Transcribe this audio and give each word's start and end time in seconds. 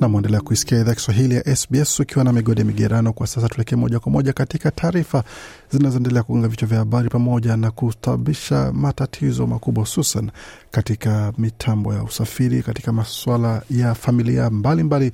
na 0.00 0.08
mwendelea 0.08 0.40
kuisikia 0.40 0.80
idhaa 0.80 0.94
Kiswahili 0.94 1.34
ya 1.34 1.56
SBS 1.56 2.00
ukiwa 2.00 2.24
na 2.24 2.32
migode 2.32 2.64
migerano. 2.64 3.12
Kwa 3.12 3.26
sasa 3.26 3.48
tuelekee 3.48 3.76
moja 3.76 4.00
kwa 4.00 4.12
moja 4.12 4.32
katika 4.32 4.70
taarifa 4.70 5.24
zinazoendelea 5.70 6.22
kugonga 6.22 6.48
vichwa 6.48 6.68
vya 6.68 6.78
habari 6.78 7.08
pamoja 7.08 7.56
na 7.56 7.70
kusababisha 7.70 8.72
matatizo 8.72 9.46
makubwa, 9.46 9.84
hususan 9.84 10.30
katika 10.70 11.32
mitambo 11.38 11.94
ya 11.94 12.02
usafiri, 12.02 12.62
katika 12.62 12.92
masuala 12.92 13.62
ya 13.70 13.94
familia 13.94 14.50
mbalimbali 14.50 14.82
mbali, 15.06 15.12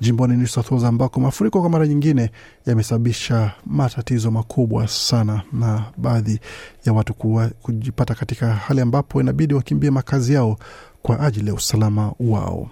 jimboni 0.00 0.36
New 0.36 0.46
South 0.46 0.70
Wales 0.70 0.84
ambako 0.86 1.20
mafuriko 1.20 1.60
kwa 1.60 1.70
mara 1.70 1.86
nyingine 1.86 2.30
yamesababisha 2.66 3.52
matatizo 3.66 4.30
makubwa 4.30 4.88
sana 4.88 5.42
na 5.52 5.84
baadhi 5.96 6.40
ya 6.84 6.92
watu 6.92 7.14
kuwa, 7.14 7.48
kujipata 7.62 8.14
katika 8.14 8.52
hali 8.54 8.80
ambapo 8.80 9.20
inabidi 9.20 9.54
wakimbie 9.54 9.90
makazi 9.90 10.32
yao 10.34 10.58
kwa 11.02 11.20
ajili 11.20 11.48
ya 11.48 11.54
usalama 11.54 12.12
wao 12.20 12.70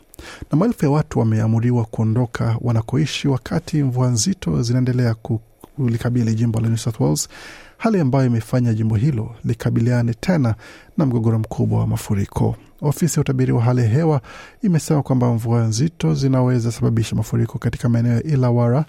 na 0.52 0.58
maelfu 0.58 0.84
ya 0.84 0.90
watu 0.90 1.18
wameamuriwa 1.18 1.84
kuondoka 1.84 2.56
wanakoishi 2.60 3.28
wakati 3.28 3.82
mvua 3.82 4.08
nzito 4.08 4.62
zinaendelea 4.62 5.14
kulikabili 5.76 6.34
jimbo 6.34 6.60
la 6.60 6.68
New 6.68 6.76
South 6.76 7.00
Wales, 7.00 7.28
hali 7.78 8.00
ambayo 8.00 8.26
imefanya 8.26 8.74
jimbo 8.74 8.96
hilo 8.96 9.34
likabiliane 9.44 10.14
tena 10.14 10.54
na 10.96 11.06
mgogoro 11.06 11.38
mkubwa 11.38 11.78
wa 11.80 11.86
mafuriko. 11.86 12.56
Ofisi 12.82 13.14
ya 13.16 13.20
utabiri 13.20 13.52
wa 13.52 13.62
hali 13.62 13.80
ya 13.80 13.88
hewa 13.88 14.20
imesema 14.62 15.02
kwamba 15.02 15.34
mvua 15.34 15.60
nzito 15.60 16.14
zinaweza 16.14 16.72
sababisha 16.72 17.16
mafuriko 17.16 17.58
katika 17.58 17.88
maeneo 17.88 18.12
ya 18.14 18.22
Illawarra, 18.22 18.84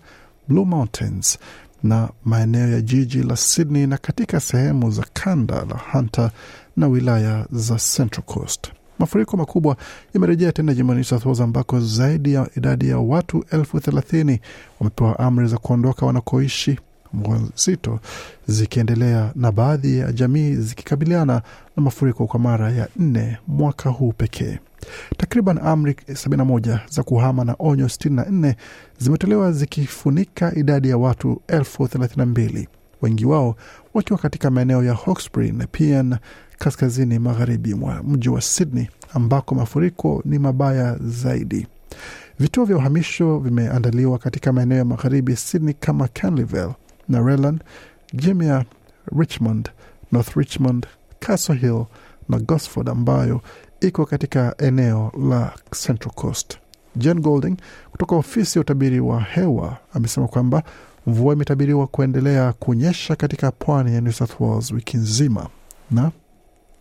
Blue 0.48 0.66
Mountains 0.66 1.40
na 1.84 2.10
maeneo 2.26 2.68
ya 2.68 2.82
jiji 2.82 3.24
la 3.24 3.36
Sydney 3.36 3.88
na 3.88 3.98
katika 3.98 4.40
sehemu 4.40 4.92
za 4.92 5.06
kanda 5.14 5.56
la 5.66 5.80
Hunter 5.92 6.32
na 6.78 6.88
wilaya 6.88 7.46
za 7.52 7.76
Central 7.96 8.24
Coast. 8.26 8.72
Mafuriko 9.00 9.38
makubwa 9.38 9.78
yamerejea 10.14 10.52
tena 10.52 10.74
jimboni 10.74 11.04
South 11.04 11.26
Wales 11.26 11.42
ambako 11.42 11.80
zaidi 11.80 12.34
ya 12.34 12.48
idadi 12.58 12.90
ya 12.90 12.98
watu 13.00 13.46
elfu 13.52 13.80
thelathini 13.80 14.40
wamepewa 14.80 15.20
amri 15.20 15.48
za 15.48 15.58
kuondoka 15.58 16.06
wanakoishi, 16.06 16.80
mvua 17.14 17.38
nzito 17.56 18.00
zikiendelea 18.48 19.32
na 19.36 19.52
baadhi 19.52 19.98
ya 19.98 20.12
jamii 20.12 20.56
zikikabiliana 20.56 21.42
na 21.78 21.84
mafuriko 21.84 22.28
kwa 22.28 22.40
mara 22.40 22.72
ya 22.72 22.88
nne 22.96 23.38
mwaka 23.48 23.90
huu 23.90 24.12
pekee. 24.12 24.60
Takriban 25.18 25.58
amri 25.64 25.94
71 25.94 26.80
za 26.90 27.04
kuhama 27.04 27.46
na 27.46 27.56
onyo 27.60 27.86
64 27.86 28.54
zimetolewa 28.98 29.52
zikifunika 29.52 30.56
idadi 30.56 30.90
ya 30.90 30.98
watu 30.98 31.42
elfu 31.48 31.88
thelathini 31.88 32.18
na 32.18 32.26
mbili, 32.26 32.68
wengi 33.02 33.26
wao 33.26 33.56
wakiwa 33.94 34.20
katika 34.20 34.52
maeneo 34.52 34.84
ya 34.84 34.94
Hawkesbury 34.94 35.52
na 35.52 35.68
Pean 35.68 36.16
kaskazini 36.60 37.20
magharibi 37.20 37.74
mwa 37.74 38.04
mji 38.04 38.30
wa 38.30 38.42
Sydney 38.42 38.88
ambako 39.14 39.56
mafuriko 39.56 40.22
ni 40.26 40.40
mabaya 40.40 40.98
zaidi. 41.02 41.68
Vituo 42.40 42.66
vya 42.66 42.78
uhamisho 42.78 43.40
vimeandaliwa 43.40 44.18
katika 44.18 44.54
maeneo 44.54 44.78
ya 44.78 44.86
magharibi 44.86 45.36
Sydney 45.36 45.74
kama 45.74 46.08
Canleyville 46.08 46.74
na 47.10 47.22
Relan, 47.22 47.60
Jimia, 48.14 48.66
Richmond, 49.20 49.70
North 50.12 50.36
Richmond, 50.36 50.88
Castle 51.20 51.56
Hill 51.56 51.86
na 52.30 52.40
Gosford 52.40 52.90
ambayo 52.90 53.42
iko 53.82 54.06
katika 54.06 54.56
eneo 54.58 55.12
la 55.30 55.54
Central 55.86 56.14
Coast. 56.16 56.58
Jen 56.96 57.20
Golding 57.22 57.56
kutoka 57.92 58.16
ofisi 58.16 58.58
ya 58.60 58.62
utabiri 58.62 59.00
wa 59.00 59.22
hewa 59.22 59.78
amesema 59.94 60.28
kwamba 60.28 60.64
mvua 61.08 61.34
imetabiriwa 61.34 61.88
kuendelea 61.88 62.54
kunyesha 62.54 63.16
katika 63.16 63.52
pwani 63.52 63.94
ya 63.96 64.02
New 64.02 64.12
South 64.14 64.40
Wales 64.40 64.72
wiki 64.72 64.98
nzima 64.98 65.48
na 65.92 66.12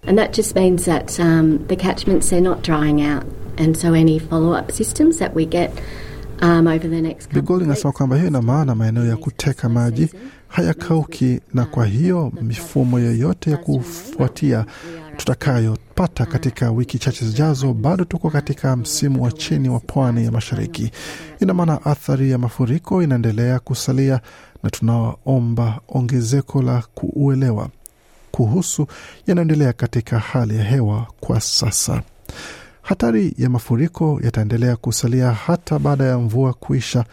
And 0.06 0.18
that 0.18 0.32
just 0.36 0.54
means 0.54 0.84
that 0.84 1.18
um, 1.20 1.66
the 1.68 1.76
catchments 1.76 2.28
they're 2.30 2.40
not 2.42 2.62
drying 2.62 3.00
out, 3.02 3.24
and 3.58 3.76
so 3.76 3.94
any 3.94 4.18
follow-up 4.18 4.70
systems 4.72 5.18
that 5.18 5.34
we 5.34 5.46
get 5.46 5.70
um, 6.42 6.66
over 6.66 6.88
the 6.88 7.00
next 7.00 7.26
couple 7.26 7.42
Bigol 7.42 7.62
inasema 7.62 7.92
kwamba 7.92 8.16
hiyo 8.16 8.28
ina 8.28 8.42
maana 8.42 8.74
maeneo 8.74 9.04
ya 9.06 9.16
kuteka 9.16 9.68
maji 9.68 10.08
hayakauki, 10.48 11.40
na 11.54 11.64
kwa 11.64 11.86
hiyo 11.86 12.32
mifumo 12.42 12.98
yoyote 13.00 13.50
ya 13.50 13.56
kufuatia 13.56 14.66
tutakayopata 15.16 16.26
katika 16.26 16.70
wiki 16.70 16.98
chache 16.98 17.24
zijazo, 17.26 17.72
bado 17.72 18.04
tuko 18.04 18.30
katika 18.30 18.76
msimu 18.76 19.22
wa 19.22 19.32
chini 19.32 19.68
wa 19.68 19.80
pwani 19.80 20.24
ya 20.24 20.30
mashariki. 20.32 20.90
Ina 21.40 21.54
maana 21.54 21.84
athari 21.84 22.30
ya 22.30 22.38
mafuriko 22.38 23.02
inaendelea 23.02 23.58
kusalia, 23.58 24.20
na 24.62 24.70
tunaomba 24.70 25.80
ongezeko 25.88 26.62
la 26.62 26.82
kuuelewa 26.94 27.68
kuhusu 28.34 28.86
yanayoendelea 29.26 29.72
katika 29.72 30.18
hali 30.18 30.56
ya 30.56 30.64
hewa 30.64 31.06
kwa 31.20 31.40
sasa. 31.40 32.02
Hatari 32.82 33.34
ya 33.38 33.50
mafuriko 33.50 34.20
yataendelea 34.24 34.76
kusalia 34.76 35.32
hata 35.32 35.78
baada 35.78 36.04
ya 36.04 36.18
mvua 36.18 36.52
kuisha 36.52 37.04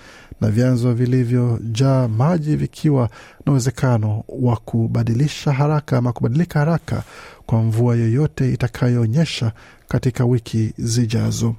na 0.42 0.50
vyanzo 0.52 0.94
vilivyojaa 0.94 2.08
maji 2.08 2.56
vikiwa 2.56 3.10
na 3.46 3.52
uwezekano 3.52 4.24
wa 4.30 4.56
kubadilisha 4.58 5.52
haraka 5.52 5.98
ama 5.98 6.14
kubadilika 6.14 6.60
haraka 6.60 7.04
kwa 7.46 7.64
mvua 7.64 7.96
yoyote 7.96 8.54
itakayoonyesha 8.54 9.52
katika 9.88 10.26
wiki 10.26 10.74
zijazo. 10.78 11.56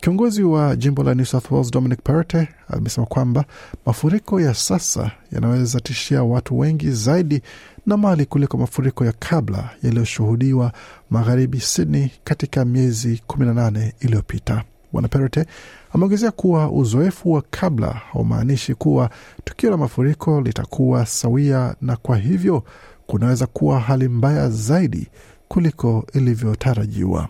Kiongozi 0.00 0.42
wa 0.42 0.76
jimbo 0.76 1.02
la 1.02 1.14
New 1.14 1.24
South 1.26 1.50
Wales 1.50 1.70
Dominic 1.70 2.02
Perrottet 2.02 2.48
amesema 2.68 3.06
kwamba 3.06 3.44
mafuriko 3.86 4.40
ya 4.40 4.54
sasa 4.54 5.10
yanaweza 5.32 5.80
tishia 5.80 6.22
watu 6.22 6.58
wengi 6.58 6.90
zaidi 6.90 7.42
na 7.86 7.96
mali 7.96 8.26
kuliko 8.26 8.56
mafuriko 8.58 9.04
ya 9.04 9.12
kabla 9.12 9.70
yaliyoshuhudiwa 9.82 10.72
magharibi 11.10 11.60
Sydney 11.60 12.10
katika 12.24 12.64
miezi 12.64 13.22
18 13.28 13.92
iliyopita. 14.00 14.64
Bwana 14.92 15.08
Perrottet 15.08 15.48
ameongezea 15.92 16.30
kuwa 16.30 16.70
uzoefu 16.70 17.32
wa 17.32 17.42
kabla 17.50 17.86
haumaanishi 18.12 18.74
kuwa 18.74 19.10
tukio 19.44 19.70
la 19.70 19.76
mafuriko 19.76 20.40
litakuwa 20.40 21.06
sawia, 21.06 21.74
na 21.80 21.96
kwa 21.96 22.16
hivyo 22.16 22.62
kunaweza 23.06 23.46
kuwa 23.46 23.80
hali 23.80 24.08
mbaya 24.08 24.50
zaidi 24.50 25.08
kuliko 25.48 26.06
ilivyotarajiwa. 26.14 27.28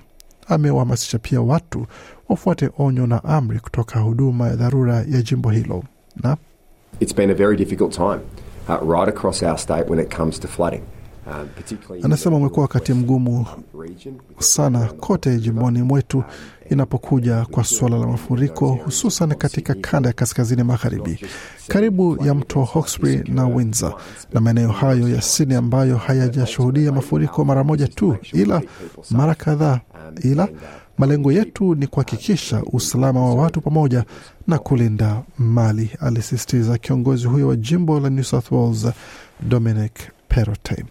Amewahamasisha 0.49 1.19
pia 1.19 1.41
watu 1.41 1.87
wafuate 2.29 2.71
onyo 2.79 3.07
na 3.07 3.25
amri 3.25 3.61
kutoka 3.61 4.01
huduma 4.01 4.49
ya 4.49 4.57
dharura 4.57 4.95
ya 4.97 5.23
jimbo 5.23 5.51
hilo 5.51 5.85
na 6.23 6.37
It's 7.01 7.15
been 7.15 7.31
a 7.31 7.35
very 7.35 7.57
difficult 7.57 7.93
time 7.95 8.21
uh, 8.69 8.91
right 8.95 9.09
across 9.09 9.43
our 9.43 9.59
state 9.59 9.89
when 9.91 10.01
it 10.01 10.17
comes 10.17 10.41
to 10.41 10.49
flooding. 10.49 10.83
Um, 11.27 11.49
Anasema 12.03 12.37
umekuwa 12.37 12.63
wakati 12.63 12.93
mgumu 12.93 13.47
sana 14.39 14.87
kote 14.87 15.37
jimboni 15.39 15.83
mwetu 15.83 16.25
inapokuja 16.71 17.45
kwa 17.51 17.65
suala 17.65 17.99
la 17.99 18.07
mafuriko, 18.07 18.67
hususan 18.85 19.35
katika 19.35 19.75
kanda 19.75 20.09
ya 20.09 20.13
kaskazini 20.13 20.63
magharibi, 20.63 21.21
karibu 21.69 22.25
ya 22.27 22.35
mto 22.35 22.65
Hawkesbury 22.65 23.23
na 23.29 23.47
Windsor 23.47 23.95
na 24.33 24.41
maeneo 24.41 24.69
hayo 24.73 25.09
ya 25.09 25.23
Sydney 25.23 25.57
ambayo 25.57 25.97
hayajashuhudia 25.97 26.93
mafuriko 26.93 27.45
mara 27.45 27.65
moja 27.65 27.89
tu, 27.89 28.17
ila 28.33 28.63
mara 29.11 29.35
kadhaa. 29.35 29.81
Ila 30.23 30.49
malengo 30.99 31.33
yetu 31.33 31.75
ni 31.75 31.87
kuhakikisha 31.87 32.63
usalama 32.73 33.21
wa 33.25 33.35
watu 33.35 33.61
pamoja 33.61 34.05
na 34.47 34.59
kulinda 34.59 35.23
mali, 35.39 35.91
alisisitiza 36.01 36.79
kiongozi 36.79 37.27
huyo 37.27 37.49
wa 37.49 37.57
jimbo 37.57 38.01
la 38.01 38.11
New 38.11 38.25
South 38.25 38.53
Wales 38.53 38.87
Dominic 39.49 39.93
Perrottet 40.29 40.85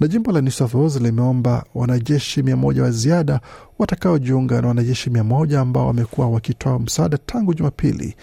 na 0.00 0.08
jimbo 0.08 0.32
la 0.32 0.40
New 0.40 0.50
South 0.52 0.74
Wales 0.74 0.96
limeomba 1.00 1.64
wanajeshi 1.74 2.42
mia 2.42 2.56
moja 2.56 2.82
wa 2.82 2.90
ziada 2.90 3.40
watakaojiunga 3.78 4.60
na 4.62 4.68
wanajeshi 4.68 5.10
mia 5.10 5.24
moja 5.24 5.60
ambao 5.60 5.86
wamekuwa 5.86 6.28
wakitoa 6.30 6.78
msaada 6.78 7.18
tangu 7.18 7.54
Jumapili, 7.54 8.16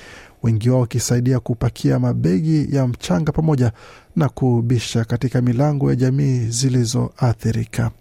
wengi 0.43 0.69
wao 0.69 0.79
wakisaidia 0.81 1.39
kupakia 1.39 1.99
mabegi 1.99 2.75
ya 2.75 2.87
mchanga 2.87 3.31
pamoja 3.31 3.71
na 4.15 4.29
kubisha 4.29 5.05
katika 5.05 5.41
milango 5.41 5.89
ya 5.89 5.95
jamii 5.95 6.39
zilizoathirika. 6.39 7.91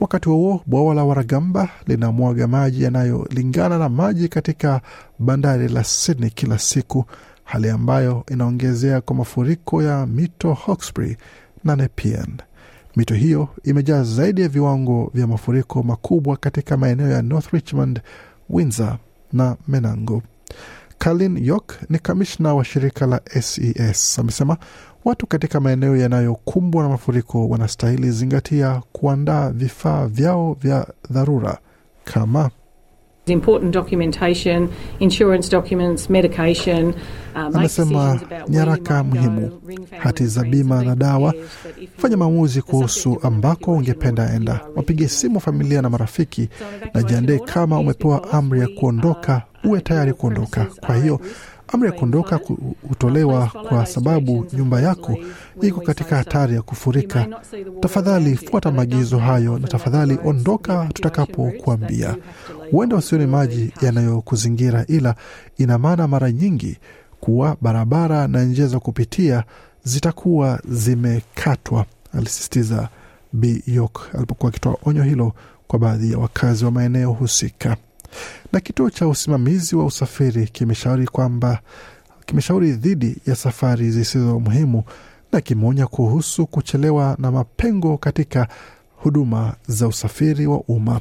Wakati 0.00 0.28
huo 0.28 0.60
bwawa 0.66 0.94
la 0.94 1.04
Waragamba 1.04 1.68
linamwaga 1.86 2.46
maji 2.48 2.82
yanayolingana 2.82 3.78
na 3.78 3.88
maji 3.88 4.28
katika 4.28 4.80
bandari 5.18 5.68
la 5.68 5.84
Sydney 5.84 6.30
kila 6.30 6.58
siku, 6.58 7.04
hali 7.44 7.70
ambayo 7.70 8.24
inaongezea 8.30 9.00
kwa 9.00 9.16
mafuriko 9.16 9.82
ya 9.82 10.06
mito 10.06 10.54
Hawkesbury 10.54 11.16
na 11.64 11.76
Nepean. 11.76 12.36
Mito 12.96 13.14
hiyo 13.14 13.48
imejaa 13.64 14.02
zaidi 14.02 14.40
ya 14.42 14.48
viwango 14.48 15.10
vya 15.14 15.26
mafuriko 15.26 15.82
makubwa 15.82 16.36
katika 16.36 16.76
maeneo 16.76 17.08
ya 17.08 17.22
North 17.22 17.52
Richmond, 17.52 18.00
Windsor 18.50 18.98
na 19.32 19.56
Menango. 19.68 20.22
Kalin 21.02 21.44
York 21.44 21.78
ni 21.88 21.98
kamishna 21.98 22.54
wa 22.54 22.64
shirika 22.64 23.06
la 23.06 23.20
SES 23.40 24.18
amesema 24.18 24.56
watu 25.04 25.26
katika 25.26 25.60
maeneo 25.60 25.96
yanayokumbwa 25.96 26.82
na 26.82 26.88
mafuriko 26.88 27.48
wanastahili 27.48 28.10
zingatia 28.10 28.82
kuandaa 28.92 29.50
vifaa 29.50 30.06
vyao 30.06 30.52
vya 30.60 30.86
dharura 31.10 31.58
kama 32.04 32.50
Important 33.30 33.72
documentation, 33.72 34.68
insurance 35.00 35.48
documents, 35.48 36.10
medication. 36.10 36.94
Uh, 37.34 37.50
you 37.62 38.20
nyaraka 38.48 39.04
muhimu, 39.04 39.50
hati 39.98 40.26
za 40.26 40.44
bima 40.44 40.84
na 40.84 40.94
dawa. 40.96 41.34
Fanya 41.96 42.16
maamuzi 42.16 42.62
kuhusu 42.62 43.18
ambako 43.22 43.72
ungependa 43.72 44.32
enda. 44.34 44.60
to 44.76 45.08
simu 45.08 45.40
familia 45.40 45.82
na 45.82 45.90
marafiki 45.90 46.48
So 46.58 46.64
na 46.94 47.02
jiandae 47.02 47.38
kama 47.38 47.78
umepewa 47.78 48.32
amri 48.32 48.60
ya 48.60 48.68
kuondoka, 48.68 49.42
uwe 49.64 49.80
tayari 49.80 50.12
kuondoka. 50.12 50.66
Kwa 50.86 50.96
hiyo 50.96 51.20
amri 51.72 51.86
ya 51.88 51.92
kuondoka 51.92 52.40
hutolewa 52.88 53.46
kwa 53.68 53.86
sababu 53.86 54.46
nyumba 54.52 54.80
yako 54.80 55.16
iko 55.62 55.80
katika 55.80 56.16
hatari 56.16 56.54
ya 56.54 56.62
kufurika. 56.62 57.26
Tafadhali 57.80 58.36
fuata 58.36 58.70
maagizo 58.70 59.18
hayo 59.18 59.58
na 59.58 59.68
tafadhali 59.68 60.18
ondoka 60.24 60.88
tutakapokuambia. 60.94 62.16
Huenda 62.70 62.96
on 62.96 62.98
usione 62.98 63.26
maji 63.26 63.72
yanayokuzingira, 63.82 64.84
ila 64.88 65.14
ina 65.58 65.78
maana 65.78 66.08
mara 66.08 66.32
nyingi 66.32 66.78
kuwa 67.20 67.56
barabara 67.60 68.28
na 68.28 68.42
njia 68.44 68.66
za 68.66 68.80
kupitia 68.80 69.44
zitakuwa 69.84 70.60
zimekatwa, 70.68 71.86
alisisitiza 72.14 72.88
Bi 73.32 73.62
York 73.66 74.00
alipokuwa 74.14 74.48
akitoa 74.50 74.76
onyo 74.84 75.02
hilo 75.02 75.32
kwa 75.68 75.78
baadhi 75.78 76.12
ya 76.12 76.18
wakazi 76.18 76.64
wa 76.64 76.70
maeneo 76.70 77.12
husika. 77.12 77.76
Na 78.52 78.60
kituo 78.60 78.90
cha 78.90 79.08
usimamizi 79.08 79.76
wa 79.76 79.84
usafiri 79.84 80.46
kimeshauri 80.48 81.06
kwamba 81.06 81.58
kimeshauri 82.26 82.72
dhidi 82.72 83.16
ya 83.26 83.36
safari 83.36 83.90
zisizo 83.90 84.40
muhimu 84.40 84.82
na 85.32 85.40
kimeonya 85.40 85.86
kuhusu 85.86 86.46
kuchelewa 86.46 87.16
na 87.18 87.30
mapengo 87.30 87.98
katika 87.98 88.48
huduma 88.96 89.54
za 89.66 89.88
usafiri 89.88 90.46
wa 90.46 90.60
umma. 90.60 91.00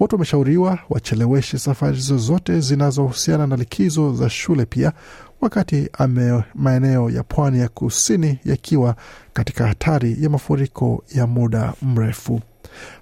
Watu 0.00 0.14
wameshauriwa 0.14 0.78
wacheleweshe 0.90 1.58
safari 1.58 2.00
zozote 2.00 2.60
zinazohusiana 2.60 3.46
na 3.46 3.56
likizo 3.56 4.14
za 4.14 4.30
shule 4.30 4.64
pia, 4.64 4.92
wakati 5.40 5.88
ame 5.92 6.42
maeneo 6.54 7.10
ya 7.10 7.22
pwani 7.22 7.58
ya 7.58 7.68
kusini 7.68 8.38
yakiwa 8.44 8.96
katika 9.32 9.66
hatari 9.66 10.16
ya 10.20 10.30
mafuriko 10.30 11.04
ya 11.14 11.26
muda 11.26 11.72
mrefu. 11.82 12.40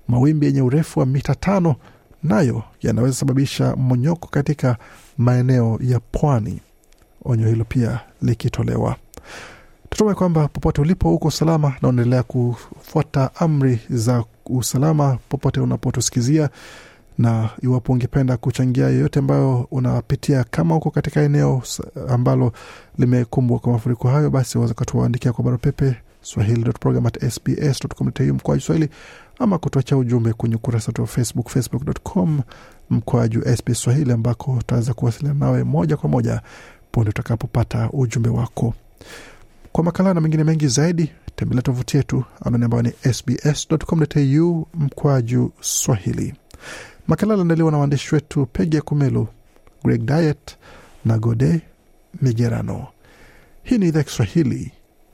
Mawimbi 0.08 0.46
yenye 0.46 0.62
urefu 0.62 1.00
wa 1.00 1.06
mita 1.06 1.34
tano 1.34 1.76
nayo 2.22 2.62
yanaweza 2.82 3.14
sababisha 3.17 3.76
mmonyoko 3.76 4.28
katika 4.28 4.76
maeneo 5.19 5.78
ya 5.82 6.00
pwani, 6.00 6.61
onyo 7.25 7.49
hilo 7.49 7.64
pia 7.64 8.00
likitolewa. 8.22 8.96
Tutume 9.90 10.14
kwamba 10.14 10.49
popote 10.49 10.81
ulipo 10.81 11.14
uko 11.14 11.31
salama 11.31 11.75
na 11.82 11.88
unaendelea 11.88 12.22
kufuata 12.22 13.31
amri 13.34 13.81
za 13.90 14.25
usalama 14.46 15.19
popote 15.28 15.61
unapotusikizia, 15.61 16.50
na 17.19 17.50
iwapo 17.62 17.93
ungependa 17.93 18.37
kuchangia 18.37 18.84
yoyote 18.88 19.19
ambayo 19.19 19.66
unapitia, 19.70 20.44
kama 20.44 20.76
uko 20.76 20.90
katika 20.90 21.20
eneo 21.20 21.62
ambalo 22.08 22.52
limekumbwa 22.99 23.58
kwa 23.58 23.73
mafuriko 23.73 24.08
hayo, 24.08 24.31
basi 24.31 24.58
waweza 24.58 24.75
kutuandikia 24.75 25.32
kwa 25.32 25.44
barua 25.44 25.58
pepe 25.58 25.96
swahili.program@sbs.com.au 26.22 28.34
mkoaju 28.34 28.61
swahili 28.62 28.88
ama 29.38 29.58
kutuachia 29.58 29.96
ujumbe 29.96 30.32
kwenye 30.32 30.56
ukurasa 30.56 30.88
wetu 30.88 31.02
wa 31.02 31.08
Facebook, 31.08 31.49
facebook.com 31.49 32.40
mkoaju 32.90 33.43
SBS 33.56 33.82
Swahili, 33.82 34.12
ambako 34.12 34.52
utaweza 34.52 34.94
kuwasiliana 34.94 35.38
nawe 35.38 35.64
moja 35.64 35.96
kwa 35.96 36.08
moja 36.11 36.40
punde 36.93 37.11
utakapopata 37.11 37.90
ujumbe 37.93 38.28
wako. 38.28 38.75
Kwa 39.72 39.84
makala 39.84 40.14
na 40.14 40.20
mengine 40.20 40.44
mengi 40.44 40.69
zaidi, 40.69 41.12
tembelea 41.37 41.62
tovuti 41.62 41.96
yetu 41.96 42.25
anwani 42.44 42.64
ambayo 42.64 42.82
ni 42.82 42.93
sbs.com.au 43.14 44.66
mkwaju 44.75 45.52
swahili. 45.61 46.34
Makala 47.08 47.32
aliandaliwa 47.34 47.70
na 47.73 47.78
waandishi 47.78 48.14
wetu 48.14 48.46
Pegi 48.46 48.76
ya 48.76 48.82
Kumelu, 48.82 49.28
Greg 49.84 50.02
Diet 50.06 50.56
na 51.05 51.19
Gode 51.19 51.61
Migerano. 52.23 52.87
Hii 53.62 53.78
ni 53.78 53.88
idhaa 53.88 54.02
Kiswahili 54.02 54.73